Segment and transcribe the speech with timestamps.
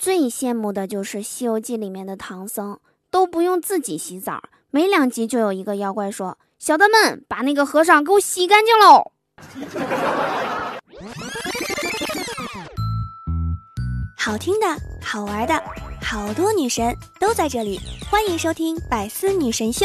[0.00, 2.78] 最羡慕的就是《西游记》里面的唐僧，
[3.10, 9.12] 都不用自己洗澡，没两集就有一个妖怪说：“小的们，把那个和尚给我洗干净喽！
[14.16, 14.66] ”好听的，
[15.04, 15.62] 好玩的，
[16.00, 17.78] 好多女神都在这里，
[18.10, 19.84] 欢迎收听《百思女神秀》。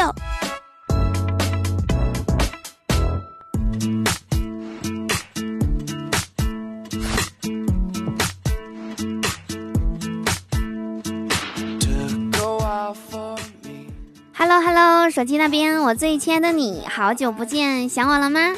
[15.15, 18.53] 手机那边，我最亲爱的你，好久不见，想我了吗？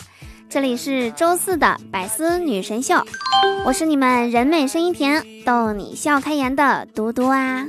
[0.49, 2.95] 这里是周四的百思女神秀，
[3.63, 7.63] 我是你们人美声音甜、逗你笑开颜的嘟嘟啊。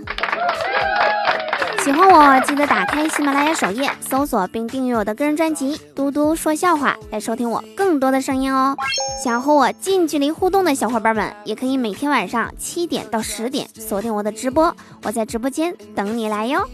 [1.85, 8.75] 喜欢我记得打开喜马拉雅首页，搜索并订阅我的个人专辑《嘟嘟说笑话》，来收听我更多的声音哦。
[9.23, 16.67] 想和我近距离互动的小伙伴们，也可以每天晚上七点到十点锁定我的直播，我在直播间等你来哟。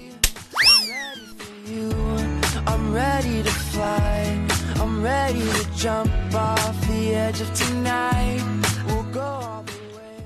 [2.94, 4.38] Ready to fly
[4.76, 8.40] i'm ready to jump off the edge of tonight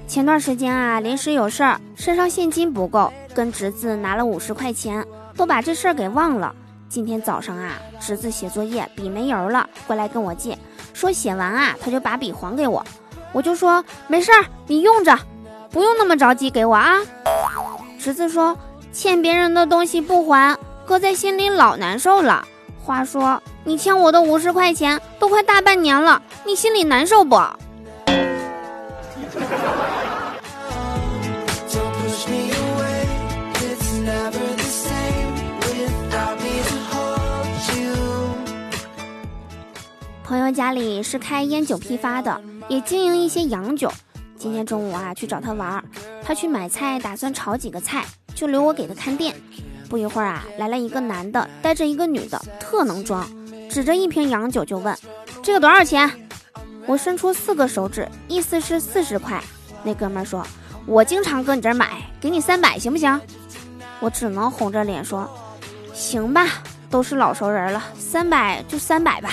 [0.07, 6.55] 前段时间啊，临时有事儿，身上现金不够，跟侄子拿了五十块钱，都把这事儿给忘了。
[6.89, 10.59] 今天早上啊，侄子写作业笔没油了，过来跟我借，
[10.93, 12.85] 说写完啊，他就把笔还给我。
[13.33, 15.17] 我就说没事儿，你用着，
[15.71, 16.97] 不用那么着急给我啊。
[17.99, 18.59] 侄子说
[18.93, 20.59] 欠别人的东西不还。
[20.87, 22.47] 搁在心里老难受了。
[22.89, 27.39] 话说，你欠我的五十块钱都快大半年了，你心里难受不？
[40.25, 43.93] 朋友家里是开烟酒批发的，也经营一些洋酒。
[44.39, 45.85] 今天中午啊，去找他玩，
[46.23, 49.35] 他去买菜，打算炒几个菜，就留我给他看店。
[49.89, 53.27] 不一会儿啊，来了一个男的，带着一个女的，特能装，
[53.71, 54.95] 指着一瓶洋酒就问
[55.43, 56.11] ：“这个多少钱？”
[56.87, 59.43] 我伸出四个手指，意思是四十块。
[59.83, 60.47] 那哥们说
[60.87, 63.21] ：“我经常搁你这儿买，给你三百，行不行？”
[64.01, 65.29] 我只能红着脸说
[65.93, 66.47] ：“行吧，
[66.91, 69.31] 都是老熟人了，三百就三百吧。”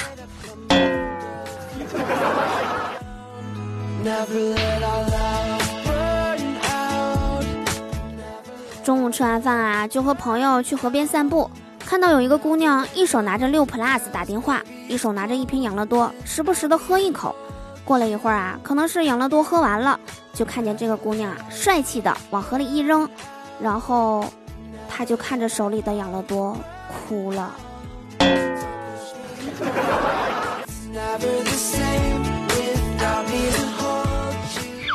[8.85, 17.35] 中午吃完饭啊，就和朋友去河边散步，看到有一个姑娘，一手拿着六 plus 打电话，一手拿着一瓶养乐多，时不时的喝一口。
[17.83, 19.99] 过了一会儿啊，可能是养乐多喝完了，
[20.35, 23.09] 就看见这个姑娘啊，帅气的往河里一扔，
[23.59, 24.23] 然后，
[24.87, 26.55] 她就看着手里的养乐多
[26.87, 27.55] 哭了。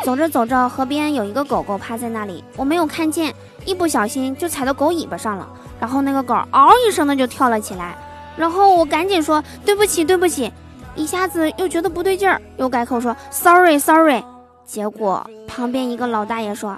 [0.05, 3.34] 走着走着，河边有一个狗狗趴在那里，我没有看见，
[3.65, 5.47] 一不小心就踩到狗尾巴上了，
[5.78, 7.97] 然后那个狗嗷一声的就跳了起来，
[8.37, 10.50] 然后我赶紧说对不起对不起，
[10.94, 14.22] 一下子又觉得不对劲儿，又改口说 sorry sorry，
[14.65, 16.76] 结果旁边一个老大爷说，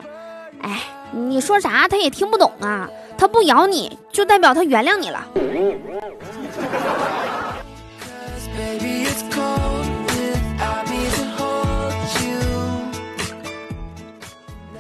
[0.61, 0.83] 哎，
[1.13, 5.25] 你说啥他也听不懂啊，他不咬你就代表他原谅你了。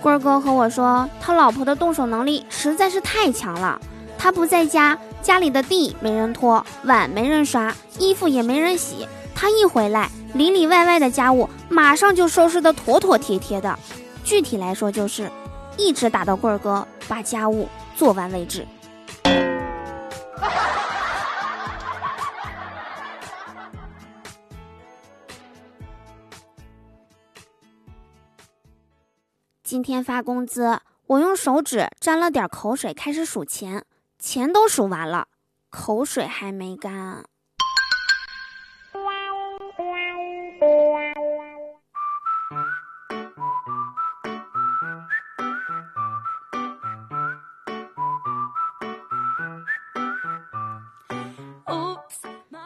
[0.03, 3.81] 棍儿哥和我说，他老婆的动手能力实在是太强了。
[4.19, 9.07] 他不在家，家里的地没人拖，碗没人刷，衣服也没人洗。
[9.33, 13.79] 他一回来，里里外外的家务马上就收拾得妥妥帖帖的。
[14.25, 15.31] 具体来说，就是
[15.77, 18.67] 一直打到棍儿哥把家务做完为止。
[29.73, 33.87] 今天发工资，我用手指沾了点口水，开始数钱，
[34.19, 35.29] 钱都数完了，
[35.71, 37.25] 口水还没干。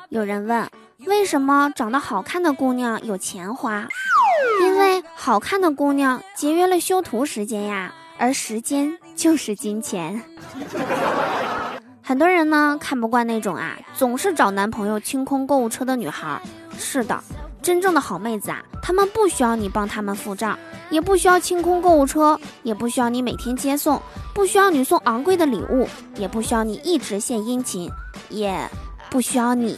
[0.08, 0.68] 有人问，
[1.06, 3.86] 为什么长得好看的姑娘有钱花？
[4.62, 10.22] 因为好看的姑娘节约了修图时间呀，而时间就是金钱。
[12.02, 16.40] 很多人呢看不惯那种啊，总是找男朋友清空购物车的女孩。
[16.78, 17.18] 是的，
[17.62, 20.58] 真正的好妹子啊，她们不需要你帮她们付账，
[20.90, 24.00] 也不需要清空购物车，也不需要你每天接送，
[24.34, 27.90] 不需要你送昂贵的礼物，也不需要你一直献殷勤，
[28.28, 28.56] 也
[29.10, 29.76] 不需要你。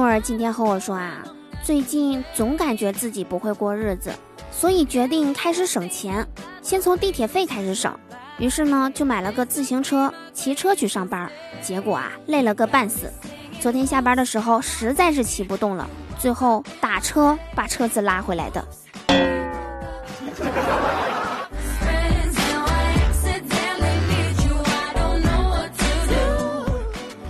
[0.00, 1.22] 木儿今天和我说啊，
[1.62, 4.10] 最近总感觉自己不会过日子，
[4.50, 6.26] 所以决定开始省钱，
[6.62, 7.94] 先从地铁费开始省。
[8.38, 11.30] 于是呢，就买了个自行车，骑车去上班。
[11.60, 13.12] 结果啊，累了个半死。
[13.60, 15.86] 昨天下班的时候，实在是骑不动了，
[16.18, 18.66] 最后打车把车子拉回来的。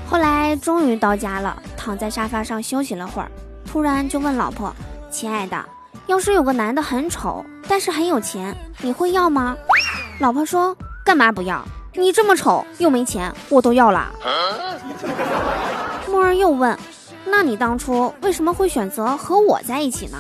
[0.09, 3.31] 后来终于到家了，躺在沙发上休息了会儿，
[3.65, 4.71] 突然就问老婆
[5.11, 5.65] ：“亲爱的，
[6.09, 9.57] 要是有个男的很丑，但是很有钱，你会要吗？”
[10.21, 10.77] 老婆说。
[11.03, 11.65] 干嘛不要？
[11.95, 14.13] 你这么丑又没钱，我都要了。
[16.07, 16.79] 木儿又问
[17.25, 20.19] ：“那你当初为什么会选择和我在一起呢？”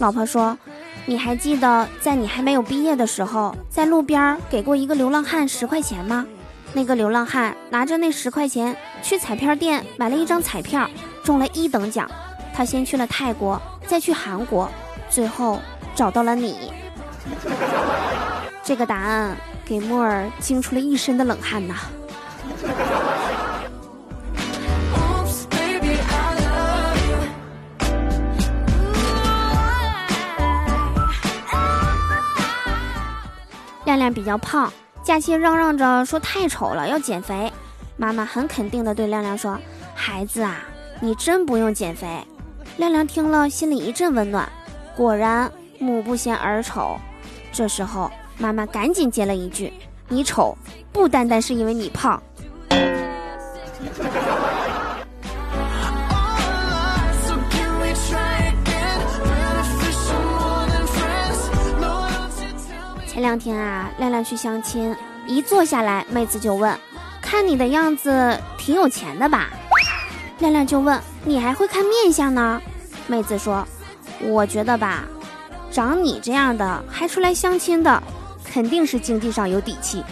[0.00, 0.58] 老婆说
[1.06, 6.26] ：“你还记得在你还没有毕业的时候，在路边给过一个流浪汉十块钱吗？
[6.74, 10.88] 那个流浪汉拿着那十块钱去彩票店买了一张彩票，
[11.24, 12.10] 中了一等奖。
[12.54, 14.70] 他先去了泰国，再去韩国，
[15.10, 15.60] 最后
[15.94, 16.72] 找到了你。”
[18.64, 19.36] 这个答案。
[19.64, 21.76] 给木儿惊出了一身的冷汗呐！
[33.84, 34.70] 亮亮比较胖，
[35.02, 37.50] 假期嚷嚷着说太丑了，要减肥。
[37.96, 39.58] 妈妈很肯定的对亮亮说
[39.94, 40.64] ：“孩子啊，
[41.00, 42.08] 你真不用减肥。”
[42.78, 44.48] 亮亮听了，心里一阵温暖。
[44.96, 46.98] 果然，母不嫌儿丑。
[47.52, 48.10] 这时候。
[48.38, 49.72] 妈妈赶紧接了一句
[50.08, 50.56] ：“你丑，
[50.90, 52.20] 不单单是因为你胖。”
[63.06, 64.96] 前两天啊，亮亮去相亲，
[65.26, 66.76] 一坐下来，妹子就问
[67.32, 69.48] ：“看你的样子，挺有钱的吧？”
[70.38, 72.60] 亮亮就问：“你还会看面相呢？”
[73.08, 73.66] 妹子说
[74.20, 75.04] ：“我觉得吧，
[75.70, 78.02] 长你这样的还出来相亲的。”
[78.44, 80.04] 肯定是经济上有底气。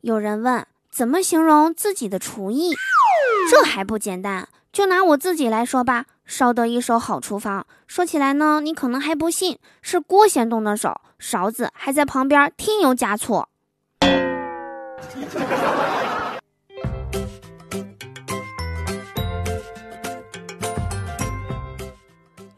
[0.00, 2.72] 有人问，怎么形容自己的厨艺？
[3.50, 6.06] 这还不简单，就拿我自己来说吧。
[6.24, 13.46] 烧得一手好厨房，说起来呢，你可能还不信，是锅先动的手，勺子还在旁边添油加醋。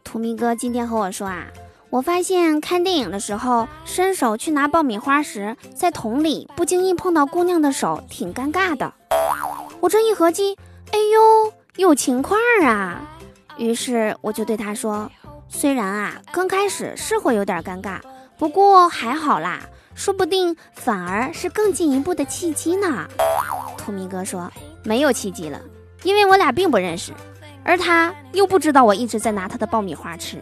[0.03, 1.47] 图咪哥今天和我说啊，
[1.91, 8.93] 我发现看电影的时候，伸手去拿爆米花时，在桶里不经意碰到姑娘的手，挺尴尬的。
[9.81, 10.57] 我这一合计，
[10.93, 13.01] 哎呦，有情况啊！
[13.57, 15.11] 于是我就对他说
[15.49, 17.99] ：“虽然啊，刚开始是会有点尴尬，
[18.37, 19.59] 不过还好啦，
[19.93, 23.05] 说不定反而是更进一步的契机呢。”
[23.77, 24.49] 土米哥说
[24.85, 25.59] ：“没有契机了，
[26.03, 27.11] 因为我俩并不认识，
[27.65, 30.41] 而他又不知道我一直在拿他的爆米花吃。”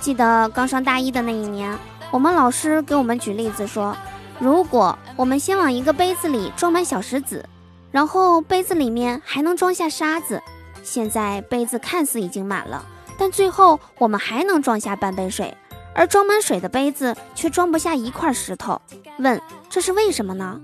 [0.00, 1.76] 记得刚上大一的那一年。
[2.10, 3.96] 我们老师给我们举例子说，
[4.38, 7.44] 如果我们先往一个杯子里装满小石子，
[7.90, 10.40] 然后杯子里面还能装下沙子，
[10.82, 12.84] 现在杯子看似已经满了，
[13.18, 15.56] 但最后我们还能装下半杯水，
[15.94, 18.80] 而装满水的杯子却装不下一块石头。
[19.18, 19.40] 问
[19.74, 20.60] 这是为什么呢？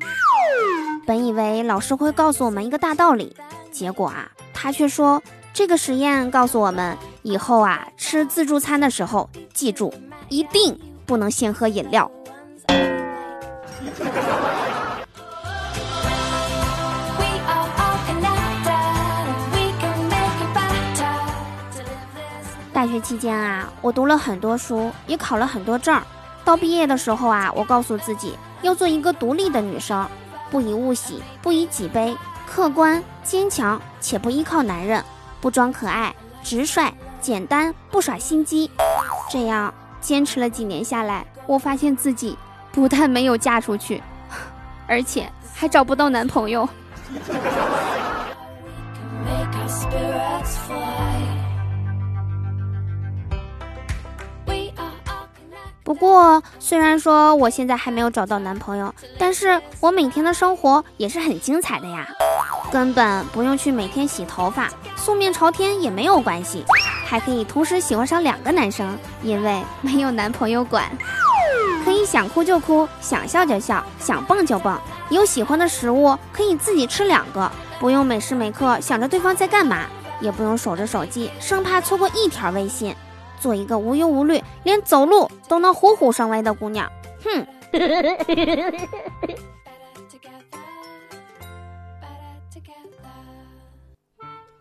[1.04, 3.34] 本以为老师会告诉我们一个大道理，
[3.72, 5.20] 结果啊，他却说
[5.52, 9.92] 这个实验告诉我们，以后啊吃自助餐的时候，记住
[10.28, 10.78] 一定。
[11.06, 12.08] 不能先喝饮料。
[22.72, 26.00] 大学期间啊，我读了很多书，也考了很多证。
[26.44, 30.06] 到毕业的时候啊，我告诉自己要做一个独立的女生，
[30.50, 35.04] 不以物喜，不以己悲，客观坚强，且不依靠男人，
[35.40, 38.70] 不装可爱，直率简单，不耍心机，
[39.30, 39.72] 这样。
[40.00, 42.36] 坚持了几年下来，我发现自己
[42.72, 44.02] 不但没有嫁出去，
[44.88, 46.66] 而且还找不到男朋友。
[55.90, 62.06] 不过，虽然说我现在还没有找到男朋友，但是我每天的生活也是很精彩的呀。
[62.70, 66.64] 根本不用去每天洗头发，素面朝天也没有关系，
[67.04, 70.88] 还可以同时喜欢上两个男生，因为没有男朋友管，
[71.84, 74.78] 可以想哭就哭，想笑就笑，想蹦就蹦。
[75.08, 79.86] 有喜欢的食物可以自己吃两个，不用每时每刻想着对方在干嘛，
[80.20, 82.94] 也不用守着手机，生怕错过一条微信。
[83.40, 86.88] 做一个无忧无虑，连走路都能虎虎生威的姑娘。
[87.24, 87.46] 哼。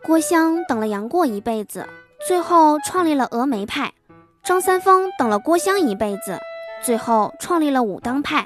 [0.04, 1.88] 郭襄等了杨过一辈子，
[2.28, 3.90] 最后创立了峨眉派；
[4.44, 6.40] 张三丰等了郭襄一辈子，
[6.84, 8.46] 最后创立了武当派；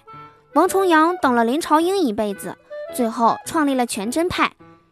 [0.53, 2.57] 王重阳等了林朝英一辈子，
[2.93, 4.49] 最后创立了全真派；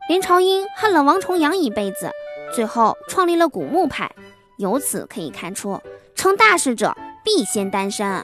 [0.08, 2.10] 林朝英恨了王重阳一辈子，
[2.54, 4.10] 最后创立了古墓派。
[4.62, 5.82] 由此可以看出，
[6.14, 8.24] 成大事者必先单身。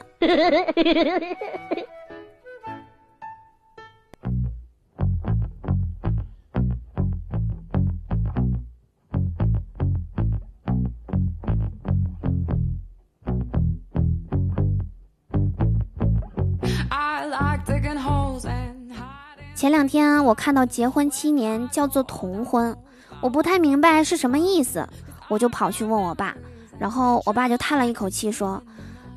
[19.56, 22.76] 前两天我看到结婚七年叫做同婚，
[23.20, 24.88] 我不太明白是什么意思，
[25.28, 26.34] 我就跑去问我爸，
[26.78, 28.62] 然后我爸就叹了一口气说：“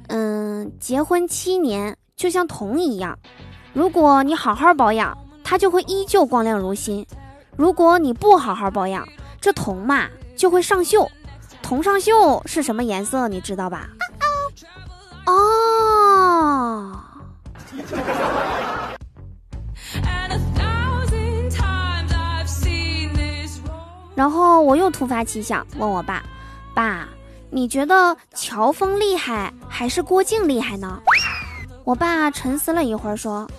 [0.10, 3.18] 嗯，结婚七年就像铜一样，
[3.74, 7.03] 如果你好好保养，它就会依旧光亮如新；
[7.56, 9.08] 如果你不好好保养，
[9.39, 11.08] 这铜嘛就会上锈。
[11.62, 13.27] 铜上锈是什么颜色？
[13.27, 13.88] 你知道吧？”
[15.25, 17.00] 哦。
[24.22, 26.22] 然后我又突发奇想，问我爸
[26.75, 27.10] ：“爸，
[27.50, 31.01] 你觉得乔峰厉害还是郭靖厉害呢？”
[31.84, 33.50] 我爸沉思了一会儿，说：“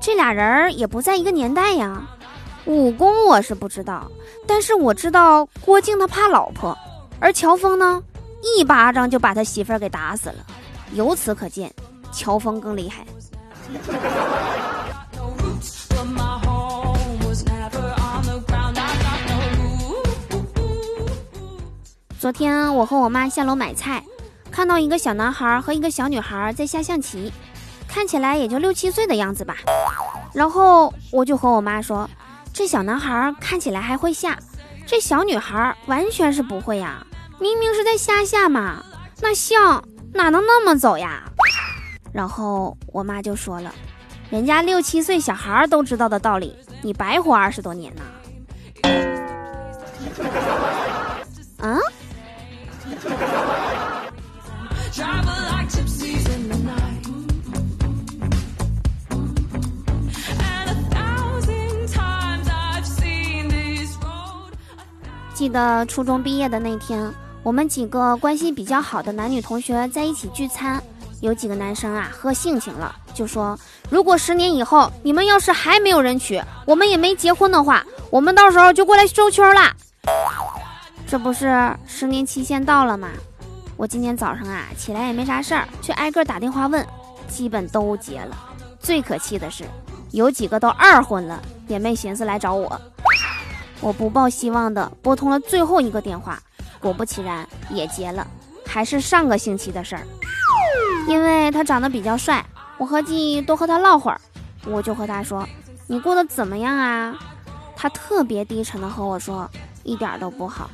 [0.00, 2.02] 这俩人儿也不在一个年代呀。
[2.64, 4.10] 武功我是不知道，
[4.46, 6.74] 但是我知道郭靖他怕老婆，
[7.20, 8.02] 而乔峰呢，
[8.56, 10.36] 一巴掌就把他媳妇儿给打死了。
[10.94, 11.70] 由此可见，
[12.12, 13.04] 乔峰更厉害。”
[22.18, 24.02] 昨天我和我妈下楼买菜，
[24.50, 27.32] 看到一个小男孩和一个小女孩在下象棋，
[27.86, 29.54] 看起来也就六七岁的样子吧。
[30.34, 32.10] 然后我就和我妈说
[32.52, 34.36] ：“这小男孩看起来还会下，
[34.84, 37.06] 这小女孩完全是不会呀！
[37.38, 38.84] 明明是在下下嘛，
[39.20, 39.80] 那象
[40.12, 41.22] 哪能那么走呀？”
[42.12, 43.72] 然后我妈就说了
[44.28, 48.02] ：“人家六七岁小孩都知道的道理，你白活二十多年呢。”
[51.62, 51.78] 啊？
[65.38, 67.14] 记得初中毕业的那天，
[67.44, 70.82] 我们几个关系比较好的男女同学在一起聚餐，
[71.20, 73.56] 有几个男生啊喝性情了，就说
[73.88, 79.72] ：“如果十年以后你们要是还没有人娶，我们也没结婚的话，我们到时候就过来收圈啦。”
[81.06, 83.08] 这不是十年期限到了吗？
[83.76, 86.84] 我今天早上啊起来也没啥事儿，去挨个打电话问，
[87.28, 88.36] 基本都结了。
[88.80, 89.62] 最可气的是，
[90.10, 92.80] 有几个都二婚了，也没寻思来找我。
[93.80, 96.40] 我不抱希望的拨通了最后一个电话，
[96.80, 98.26] 果不其然也结了，
[98.66, 100.02] 还是上个星期的事儿。
[101.06, 102.44] 因为他长得比较帅，
[102.76, 104.20] 我合计多和他唠会儿，
[104.66, 105.48] 我就和他说
[105.86, 107.16] ：“你过得怎么样啊？”
[107.76, 109.48] 他特别低沉的和我说
[109.84, 110.70] ：“一点都不好。”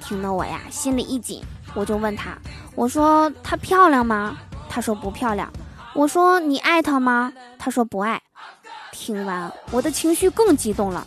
[0.00, 1.42] 听得我呀心里一紧。
[1.74, 2.30] 我就问他，
[2.74, 4.38] 我说她漂亮吗？
[4.68, 5.52] 他说不漂亮。
[5.94, 7.32] 我说你爱她吗？
[7.58, 8.22] 他说不爱。
[8.92, 11.06] 听完，我的情绪更激动了。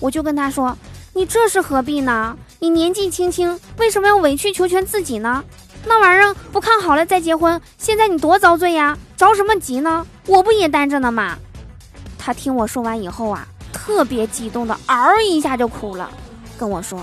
[0.00, 0.76] 我就跟他说，
[1.12, 2.36] 你这是何必呢？
[2.58, 5.44] 你年纪轻轻，为什么要委曲求全自己呢？
[5.84, 8.96] 那玩意儿不看好了再结婚，现在你多遭罪呀！
[9.16, 10.06] 着什么急呢？
[10.26, 11.36] 我不也单着呢吗？
[12.18, 16.10] 他听我说完以后啊，特别激动的嗷一下就哭了，
[16.58, 17.00] 跟我说，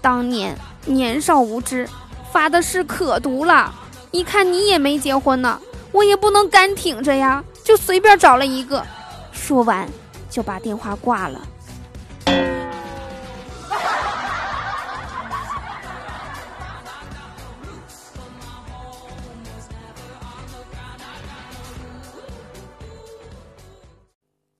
[0.00, 1.88] 当年年少无知。
[2.32, 3.74] 发的誓可毒了，
[4.10, 5.58] 一看你也没结婚呢，
[5.90, 8.84] 我也不能干挺着呀，就随便找了一个。
[9.32, 9.88] 说完
[10.28, 11.40] 就把电话挂了。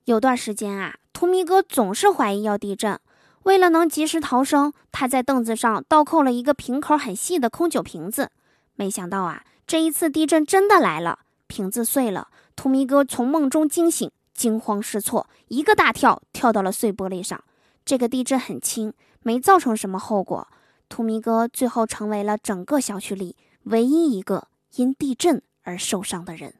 [0.07, 2.97] 有段时间啊，图米哥总是怀疑要地震。
[3.43, 8.31] 为了能及时逃生，他在凳子上倒扣了一个瓶口很细的空酒瓶子。
[8.75, 12.29] 没想到啊，这一次地震真的来了，瓶子碎了。
[12.55, 17.43] 图米哥从梦中惊醒，惊慌失措，一个大跳跳到了碎玻璃上。
[17.83, 20.47] 这个地震很轻，没造成什么后果。
[20.87, 26.53] 图米哥最后成为了整个小区里唯一一个因地震而受伤的人。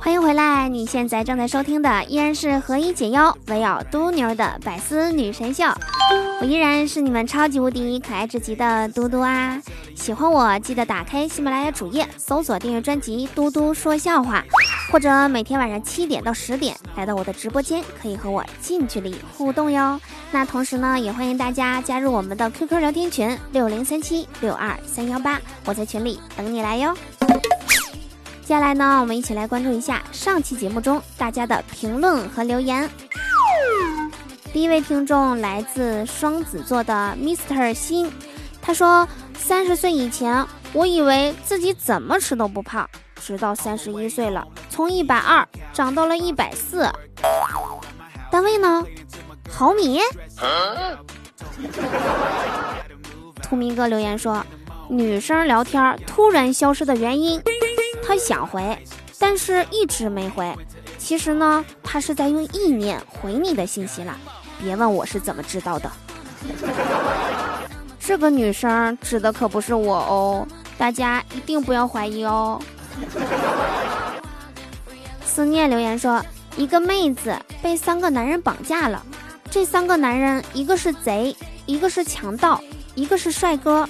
[0.00, 0.68] 欢迎回来！
[0.68, 5.64] 你现在正在收听的依然是何以解忧，唯有嘟妞的百思女神秀。
[6.40, 9.60] 我依然是你们超级无敌可爱至极的嘟嘟啊！
[9.94, 14.40] 喜欢我记得打开喜马拉雅主页，搜索订阅专辑《嘟嘟说笑话》，
[14.90, 20.00] 或者每天晚上七点到十点来到我的直播间，可以和我近距离互动哟。
[20.30, 26.96] 那同时呢，也欢迎大家加入我们的 QQ 聊天群六零三七六二三幺八，我在群里等你来哟。
[28.42, 32.88] 接下来呢，我们一起来关注一下上期节目中大家的评论和留言。
[34.52, 38.10] 第一位听众来自双子座的 Mr 星，
[38.62, 42.88] 他说：“三十岁以前，我以为自己怎么吃都不胖，
[43.20, 46.86] 直到三十一岁了，从一百二涨到了一百四。
[48.30, 48.84] 单位呢？
[49.50, 49.98] 毫米？”
[53.42, 54.44] 图明哥留言说
[54.90, 57.42] ：“女生聊天突然消失的原因。”
[58.06, 58.78] 他想回，
[59.18, 60.54] 但是一直没回。
[60.98, 64.14] 其实呢，他是在用意念回你的信息了。
[64.62, 65.90] 别问我是怎么知道的。
[67.98, 72.60] 这个女生指的可不是我哦，大家一定不要怀疑哦。
[75.36, 76.24] 思念留言说，
[76.56, 79.04] 一个妹子被三个男人绑架了。
[79.50, 82.58] 这三个男人，一个是贼，一个是强盗，
[82.94, 83.86] 一个是帅哥。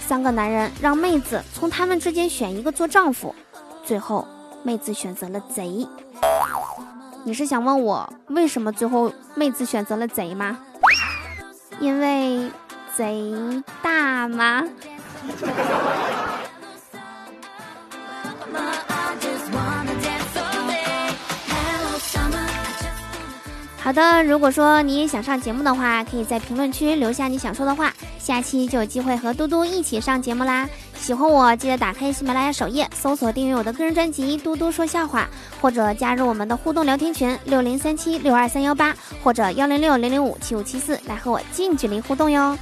[0.00, 3.34] 三个男人让妹子从他们之间选一个做丈夫。
[3.84, 4.26] 最后，
[4.62, 5.86] 妹子选择了贼。
[7.24, 10.56] 你是想问我为什么最后妹子选择了贼吗？
[11.78, 12.50] 因为
[12.96, 14.64] 贼大吗？
[23.86, 30.68] 好的，如果说你也想上节目的话，可以在评论区留下你想说的话，下期就有机会和嘟嘟一起上节目啦。
[30.96, 35.28] 喜欢我，记得打开喜马拉雅首页，搜索订阅我的个人专辑《嘟嘟说笑话》，
[35.62, 42.58] 或者加入我们的互动聊天群六零三七六二三幺八，或者幺零六零零五七五七四，来和我近距离互动哟。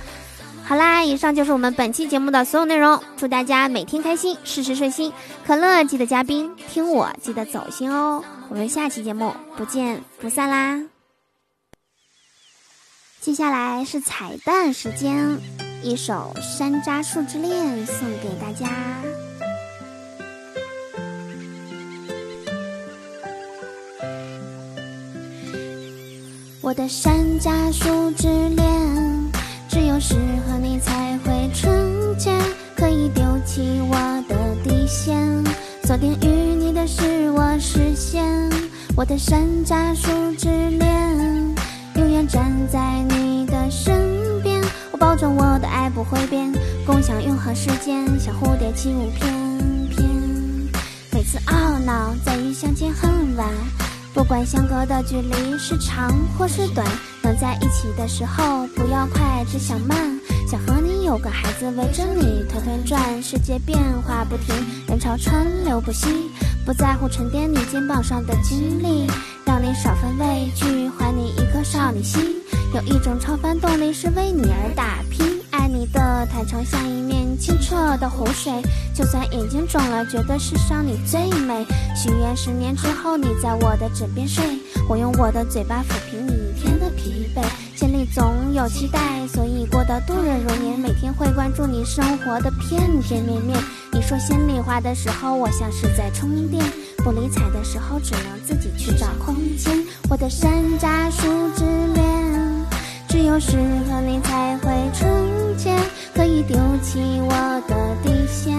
[0.62, 5.10] 好啦，以上就是我们本期节目的所有内容，祝大家每天开心，事事顺心。
[5.46, 8.22] 可乐记得加冰，听我记得走心哦。
[8.50, 10.93] 我们下期节目不见不散啦！
[13.24, 15.40] 接下来是彩蛋时间。
[15.82, 18.68] 一首《山楂树之恋》送给大家。
[26.60, 29.32] 我的山楂树之恋，
[29.70, 32.30] 只有适合你才会纯洁，
[32.76, 33.96] 可以丢弃我
[34.28, 35.42] 的底线，
[35.84, 38.22] 锁定与你的是我视线。
[38.94, 41.54] 我的山楂树之恋，
[42.14, 44.96] 远站在你的身边，我。
[44.96, 46.50] 保证我的爱不会变，
[46.86, 50.08] 共享永恒时间，像蝴蝶起舞翩翩。
[51.12, 53.48] 每次懊恼在于相见恨晚，
[54.14, 56.86] 不管相隔的距离是长或是短，
[57.22, 59.96] 能在一起的时候不要快，只想慢。
[60.48, 64.54] 想和你有个孩子围着你团团转，世界变化不停，
[64.88, 66.06] 人潮川流不息，
[66.64, 69.06] 不在乎沉淀你肩膀上的经历，
[69.44, 72.36] 让你少份畏惧，还你一颗少女心。
[72.74, 78.50] 有一种超凡动力是为你而打拼，爱你的坦诚像一面清澈的湖水，
[78.94, 81.66] 就算眼睛肿了，觉得世上你最美。
[81.94, 84.42] 许愿十年之后你在我的枕边睡，
[84.88, 87.42] 我用我的嘴巴抚平你一天的疲惫。
[87.76, 93.54] 心里总有期待，所以过得度日如年，每天会关注你生活的片片面面。
[94.06, 96.62] 说心里话的时候，我像是在充电；
[96.98, 99.82] 不理睬的时候，只能自己去找空间。
[100.10, 101.22] 我的山楂树
[101.56, 101.64] 之
[101.94, 102.04] 恋。
[103.08, 103.56] 只有适
[103.88, 105.74] 合你才会纯洁，
[106.14, 108.54] 可以丢弃我的底线，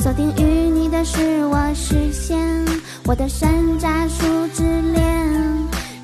[0.00, 2.40] 锁定于你的是我视线。
[3.04, 5.28] 我的山楂树之恋，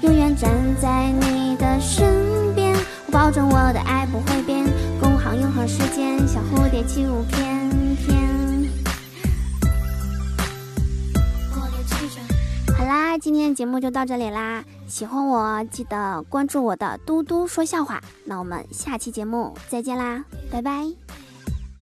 [0.03, 4.65] 永远站在你的身边，我保证我的爱不会变，
[5.01, 8.48] 共航永恒时间，像蝴蝶起舞翩翩。
[12.89, 14.65] 啦，今天的节目就到这里啦。
[14.89, 18.03] 喜欢我，记得关注我的嘟嘟说笑话。
[18.25, 21.08] 那我们下期节目再见啦，拜拜。